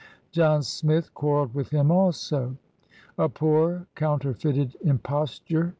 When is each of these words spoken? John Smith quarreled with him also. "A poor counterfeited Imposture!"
John 0.31 0.63
Smith 0.63 1.13
quarreled 1.13 1.53
with 1.53 1.69
him 1.69 1.91
also. 1.91 2.57
"A 3.19 3.29
poor 3.29 3.85
counterfeited 3.93 4.75
Imposture!" 4.83 5.69